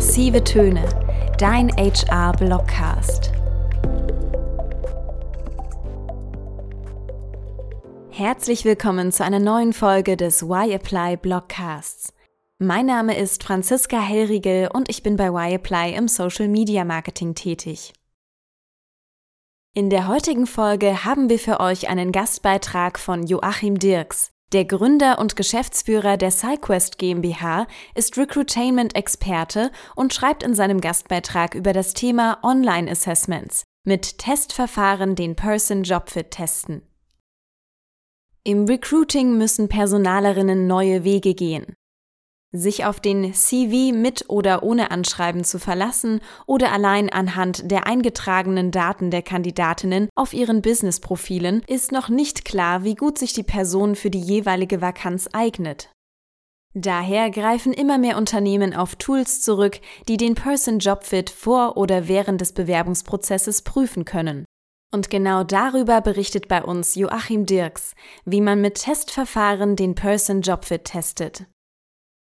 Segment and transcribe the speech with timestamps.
[0.00, 0.82] Massive Töne,
[1.36, 3.32] dein HR-Blogcast.
[8.08, 12.14] Herzlich willkommen zu einer neuen Folge des Why Apply Blogcasts.
[12.58, 17.34] Mein Name ist Franziska Hellriegel und ich bin bei Why Apply im Social Media Marketing
[17.34, 17.92] tätig.
[19.74, 24.32] In der heutigen Folge haben wir für euch einen Gastbeitrag von Joachim Dirks.
[24.52, 31.72] Der Gründer und Geschäftsführer der SciQuest GmbH ist Recruitainment-Experte und schreibt in seinem Gastbeitrag über
[31.72, 36.82] das Thema Online-Assessments mit Testverfahren den Person Jobfit testen.
[38.42, 41.76] Im Recruiting müssen Personalerinnen neue Wege gehen
[42.52, 48.70] sich auf den CV mit oder ohne Anschreiben zu verlassen oder allein anhand der eingetragenen
[48.70, 53.94] Daten der Kandidatinnen auf ihren Businessprofilen ist noch nicht klar, wie gut sich die Person
[53.94, 55.90] für die jeweilige Vakanz eignet.
[56.74, 62.40] Daher greifen immer mehr Unternehmen auf Tools zurück, die den Person Jobfit vor oder während
[62.40, 64.44] des Bewerbungsprozesses prüfen können.
[64.92, 70.84] Und genau darüber berichtet bei uns Joachim Dirks, wie man mit Testverfahren den Person Jobfit
[70.84, 71.46] testet.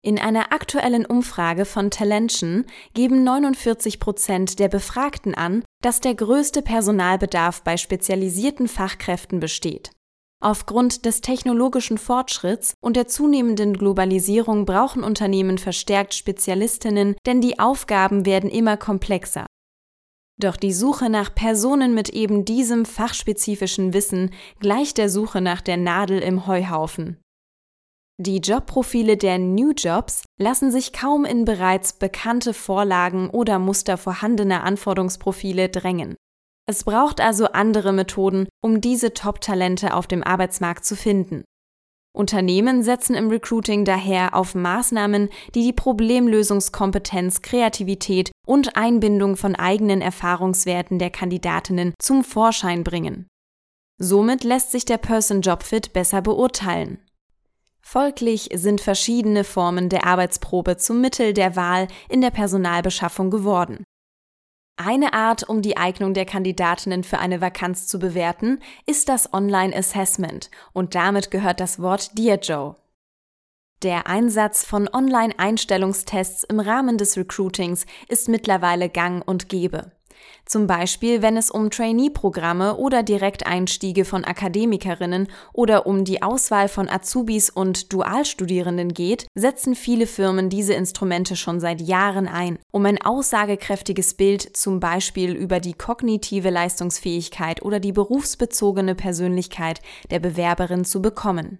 [0.00, 6.62] In einer aktuellen Umfrage von Talention geben 49 Prozent der Befragten an, dass der größte
[6.62, 9.90] Personalbedarf bei spezialisierten Fachkräften besteht.
[10.40, 18.24] Aufgrund des technologischen Fortschritts und der zunehmenden Globalisierung brauchen Unternehmen verstärkt Spezialistinnen, denn die Aufgaben
[18.24, 19.46] werden immer komplexer.
[20.40, 25.76] Doch die Suche nach Personen mit eben diesem fachspezifischen Wissen gleicht der Suche nach der
[25.76, 27.18] Nadel im Heuhaufen.
[28.20, 34.64] Die Jobprofile der New Jobs lassen sich kaum in bereits bekannte Vorlagen oder Muster vorhandener
[34.64, 36.16] Anforderungsprofile drängen.
[36.66, 41.44] Es braucht also andere Methoden, um diese Top-Talente auf dem Arbeitsmarkt zu finden.
[42.12, 50.00] Unternehmen setzen im Recruiting daher auf Maßnahmen, die die Problemlösungskompetenz, Kreativität und Einbindung von eigenen
[50.00, 53.28] Erfahrungswerten der Kandidatinnen zum Vorschein bringen.
[54.00, 56.98] Somit lässt sich der Person Job Fit besser beurteilen.
[57.90, 63.82] Folglich sind verschiedene Formen der Arbeitsprobe zum Mittel der Wahl in der Personalbeschaffung geworden.
[64.76, 69.74] Eine Art, um die Eignung der Kandidatinnen für eine Vakanz zu bewerten, ist das Online
[69.74, 72.76] Assessment und damit gehört das Wort Dear Joe.
[73.82, 79.92] Der Einsatz von Online-Einstellungstests im Rahmen des Recruitings ist mittlerweile gang und gäbe.
[80.44, 86.88] Zum Beispiel, wenn es um Trainee-Programme oder Direkteinstiege von Akademikerinnen oder um die Auswahl von
[86.88, 93.00] Azubis und Dualstudierenden geht, setzen viele Firmen diese Instrumente schon seit Jahren ein, um ein
[93.00, 101.02] aussagekräftiges Bild zum Beispiel über die kognitive Leistungsfähigkeit oder die berufsbezogene Persönlichkeit der Bewerberin zu
[101.02, 101.58] bekommen.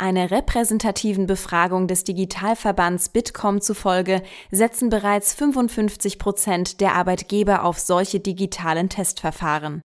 [0.00, 4.22] Einer repräsentativen Befragung des Digitalverbands Bitkom zufolge
[4.52, 9.82] setzen bereits 55 Prozent der Arbeitgeber auf solche digitalen Testverfahren.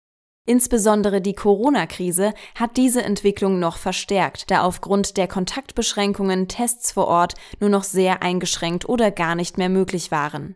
[0.46, 7.36] Insbesondere die Corona-Krise hat diese Entwicklung noch verstärkt, da aufgrund der Kontaktbeschränkungen Tests vor Ort
[7.62, 10.56] nur noch sehr eingeschränkt oder gar nicht mehr möglich waren.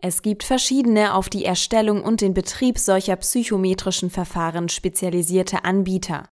[0.00, 6.28] Es gibt verschiedene auf die Erstellung und den Betrieb solcher psychometrischen Verfahren spezialisierte Anbieter.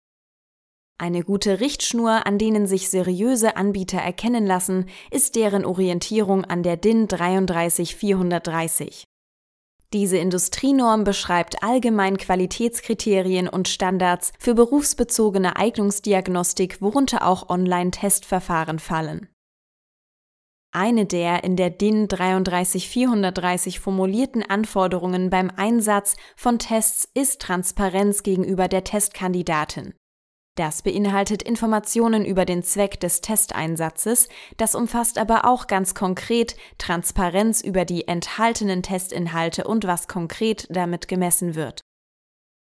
[1.01, 6.77] Eine gute Richtschnur, an denen sich seriöse Anbieter erkennen lassen, ist deren Orientierung an der
[6.77, 9.05] DIN 33430.
[9.93, 19.29] Diese Industrienorm beschreibt allgemein Qualitätskriterien und Standards für berufsbezogene Eignungsdiagnostik, worunter auch Online-Testverfahren fallen.
[20.73, 28.67] Eine der in der DIN 33430 formulierten Anforderungen beim Einsatz von Tests ist Transparenz gegenüber
[28.67, 29.95] der Testkandidatin.
[30.59, 37.61] Das beinhaltet Informationen über den Zweck des Testeinsatzes, das umfasst aber auch ganz konkret Transparenz
[37.61, 41.83] über die enthaltenen Testinhalte und was konkret damit gemessen wird.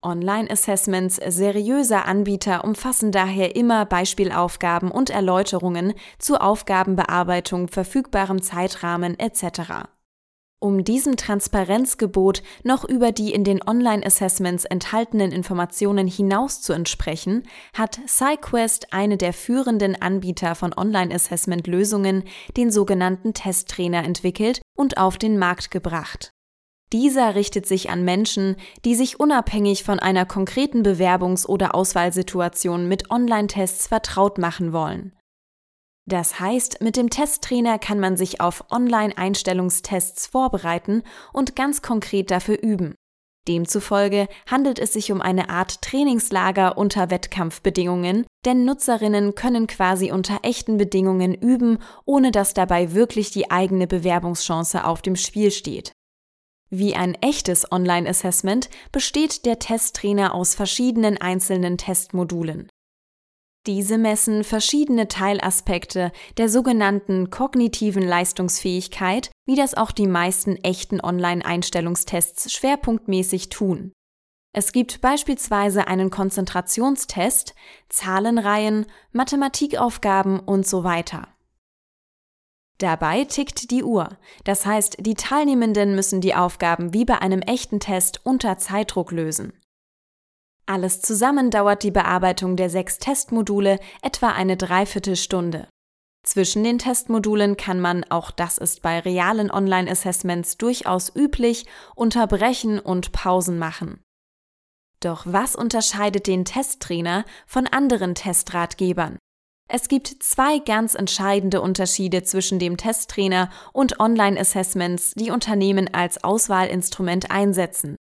[0.02, 9.86] Online-Assessments seriöser Anbieter umfassen daher immer Beispielaufgaben und Erläuterungen zur Aufgabenbearbeitung, verfügbarem Zeitrahmen etc.
[10.64, 17.42] Um diesem Transparenzgebot noch über die in den Online-Assessments enthaltenen Informationen hinaus zu entsprechen,
[17.74, 22.24] hat SciQuest, eine der führenden Anbieter von Online-Assessment-Lösungen,
[22.56, 26.30] den sogenannten Testtrainer entwickelt und auf den Markt gebracht.
[26.94, 28.56] Dieser richtet sich an Menschen,
[28.86, 35.12] die sich unabhängig von einer konkreten Bewerbungs- oder Auswahlsituation mit Online-Tests vertraut machen wollen.
[36.06, 41.02] Das heißt, mit dem Testtrainer kann man sich auf Online-Einstellungstests vorbereiten
[41.32, 42.94] und ganz konkret dafür üben.
[43.48, 50.40] Demzufolge handelt es sich um eine Art Trainingslager unter Wettkampfbedingungen, denn Nutzerinnen können quasi unter
[50.42, 55.92] echten Bedingungen üben, ohne dass dabei wirklich die eigene Bewerbungschance auf dem Spiel steht.
[56.70, 62.68] Wie ein echtes Online-Assessment besteht der Testtrainer aus verschiedenen einzelnen Testmodulen.
[63.66, 72.52] Diese messen verschiedene Teilaspekte der sogenannten kognitiven Leistungsfähigkeit, wie das auch die meisten echten Online-Einstellungstests
[72.52, 73.92] schwerpunktmäßig tun.
[74.52, 77.54] Es gibt beispielsweise einen Konzentrationstest,
[77.88, 81.28] Zahlenreihen, Mathematikaufgaben und so weiter.
[82.78, 84.18] Dabei tickt die Uhr.
[84.44, 89.54] Das heißt, die Teilnehmenden müssen die Aufgaben wie bei einem echten Test unter Zeitdruck lösen.
[90.66, 95.68] Alles zusammen dauert die Bearbeitung der sechs Testmodule etwa eine Dreiviertelstunde.
[96.24, 103.12] Zwischen den Testmodulen kann man, auch das ist bei realen Online-Assessments durchaus üblich, unterbrechen und
[103.12, 104.00] Pausen machen.
[105.00, 109.18] Doch was unterscheidet den Testtrainer von anderen Testratgebern?
[109.68, 117.30] Es gibt zwei ganz entscheidende Unterschiede zwischen dem Testtrainer und Online-Assessments, die Unternehmen als Auswahlinstrument
[117.30, 117.96] einsetzen.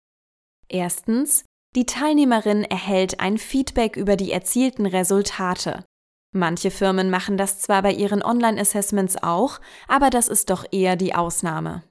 [0.69, 1.45] Erstens,
[1.77, 5.85] die Teilnehmerin erhält ein Feedback über die erzielten Resultate.
[6.33, 11.15] Manche Firmen machen das zwar bei ihren Online-Assessments auch, aber das ist doch eher die
[11.15, 11.83] Ausnahme.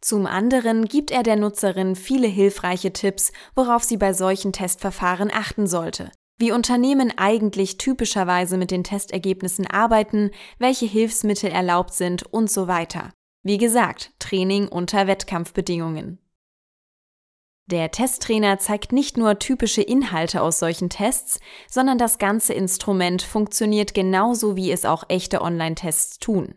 [0.00, 5.66] Zum anderen gibt er der Nutzerin viele hilfreiche Tipps, worauf sie bei solchen Testverfahren achten
[5.66, 12.68] sollte, wie Unternehmen eigentlich typischerweise mit den Testergebnissen arbeiten, welche Hilfsmittel erlaubt sind und so
[12.68, 13.12] weiter.
[13.42, 16.18] Wie gesagt, Training unter Wettkampfbedingungen.
[17.70, 21.38] Der Testtrainer zeigt nicht nur typische Inhalte aus solchen Tests,
[21.68, 26.54] sondern das ganze Instrument funktioniert genauso wie es auch echte Online-Tests tun.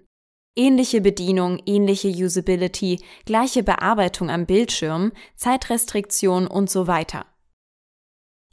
[0.55, 7.25] Ähnliche Bedienung, ähnliche Usability, gleiche Bearbeitung am Bildschirm, Zeitrestriktion und so weiter.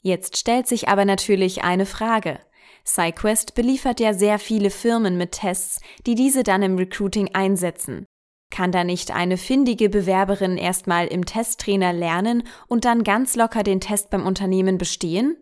[0.00, 2.40] Jetzt stellt sich aber natürlich eine Frage.
[2.84, 8.04] SciQuest beliefert ja sehr viele Firmen mit Tests, die diese dann im Recruiting einsetzen.
[8.50, 13.80] Kann da nicht eine findige Bewerberin erstmal im Testtrainer lernen und dann ganz locker den
[13.80, 15.36] Test beim Unternehmen bestehen?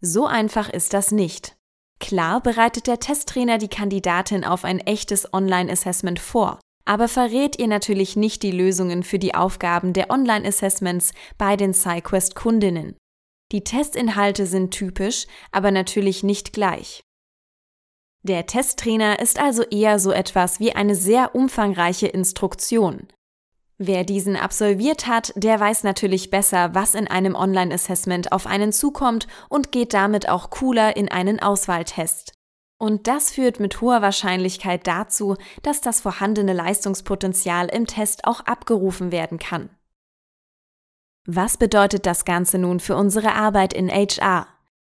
[0.00, 1.56] So einfach ist das nicht.
[1.98, 8.16] Klar bereitet der Testtrainer die Kandidatin auf ein echtes Online-Assessment vor, aber verrät ihr natürlich
[8.16, 12.96] nicht die Lösungen für die Aufgaben der Online-Assessments bei den SciQuest-Kundinnen.
[13.50, 17.02] Die Testinhalte sind typisch, aber natürlich nicht gleich.
[18.28, 23.08] Der Testtrainer ist also eher so etwas wie eine sehr umfangreiche Instruktion.
[23.78, 29.28] Wer diesen absolviert hat, der weiß natürlich besser, was in einem Online-Assessment auf einen zukommt
[29.48, 32.34] und geht damit auch cooler in einen Auswahltest.
[32.78, 39.10] Und das führt mit hoher Wahrscheinlichkeit dazu, dass das vorhandene Leistungspotenzial im Test auch abgerufen
[39.10, 39.70] werden kann.
[41.24, 44.46] Was bedeutet das Ganze nun für unsere Arbeit in HR?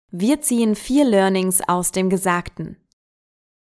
[0.10, 2.78] Wir ziehen vier Learnings aus dem Gesagten.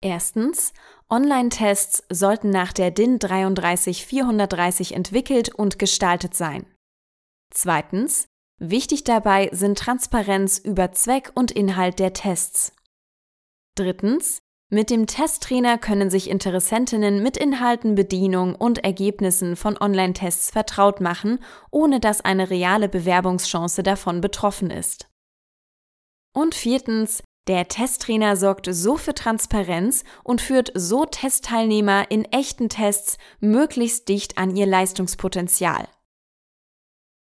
[0.02, 0.72] Erstens,
[1.08, 6.66] Online-Tests sollten nach der DIN 33430 entwickelt und gestaltet sein.
[7.50, 8.26] Zweitens,
[8.58, 12.74] wichtig dabei sind Transparenz über Zweck und Inhalt der Tests.
[13.76, 14.40] Drittens,
[14.70, 21.38] mit dem Testtrainer können sich Interessentinnen mit Inhalten, Bedienung und Ergebnissen von Online-Tests vertraut machen,
[21.70, 25.10] ohne dass eine reale Bewerbungschance davon betroffen ist.
[26.34, 33.18] Und viertens, der Testtrainer sorgt so für Transparenz und führt so Testteilnehmer in echten Tests
[33.40, 35.88] möglichst dicht an ihr Leistungspotenzial.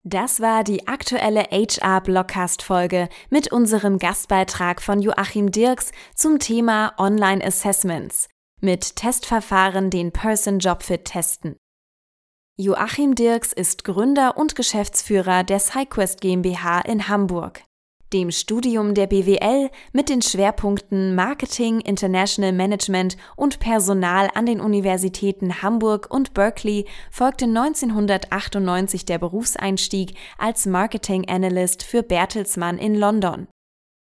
[0.04, 6.94] Das war die aktuelle HR Blockcast Folge mit unserem Gastbeitrag von Joachim Dirks zum Thema
[7.00, 8.28] Online Assessments
[8.62, 11.56] mit Testverfahren den Person Jobfit testen.
[12.58, 17.64] Joachim Dirks ist Gründer und Geschäftsführer der SciQuest GmbH in Hamburg
[18.14, 25.62] dem Studium der BWL mit den Schwerpunkten Marketing, International Management und Personal an den Universitäten
[25.62, 33.48] Hamburg und Berkeley folgte 1998 der Berufseinstieg als Marketing Analyst für Bertelsmann in London.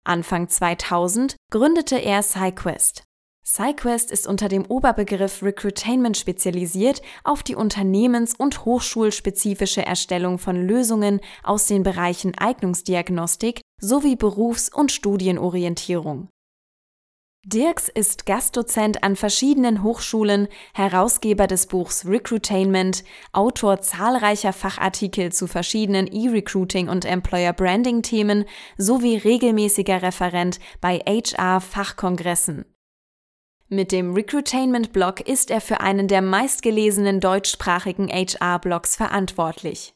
[0.05, 3.05] Anfang 2000 gründete er SciQuest.
[3.45, 11.21] SciQuest ist unter dem Oberbegriff Recruitainment spezialisiert auf die unternehmens- und hochschulspezifische Erstellung von Lösungen
[11.43, 16.29] aus den Bereichen Eignungsdiagnostik sowie Berufs- und Studienorientierung.
[17.47, 26.09] Dirks ist Gastdozent an verschiedenen Hochschulen, Herausgeber des Buchs Recruitainment, Autor zahlreicher Fachartikel zu verschiedenen
[26.09, 28.45] E-Recruiting und Employer Branding Themen
[28.77, 32.67] sowie regelmäßiger Referent bei HR-Fachkongressen.
[33.69, 39.95] Mit dem Recruitainment-Blog ist er für einen der meistgelesenen deutschsprachigen HR-Blogs verantwortlich.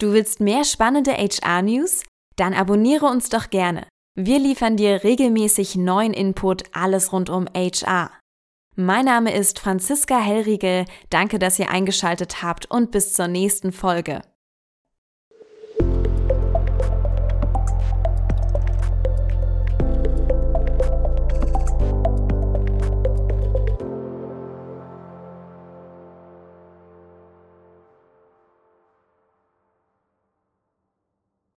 [0.00, 2.04] Du willst mehr spannende HR-News?
[2.36, 3.88] Dann abonniere uns doch gerne.
[4.14, 8.12] Wir liefern dir regelmäßig neuen Input, alles rund um HR.
[8.76, 10.84] Mein Name ist Franziska Hellriegel.
[11.10, 14.22] Danke, dass ihr eingeschaltet habt und bis zur nächsten Folge.